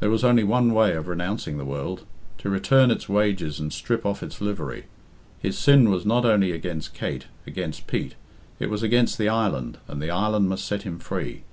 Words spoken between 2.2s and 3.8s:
to return its wages and